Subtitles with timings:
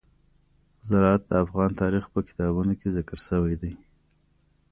[0.89, 3.73] زراعت د افغان تاریخ په کتابونو کې ذکر شوی دي.